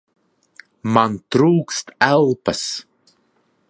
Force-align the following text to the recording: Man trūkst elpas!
Man 0.95 1.19
trūkst 1.37 1.95
elpas! 2.09 2.67